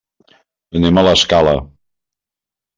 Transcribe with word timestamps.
Anem 0.79 0.97
a 0.97 1.05
l'Escala. 1.09 1.55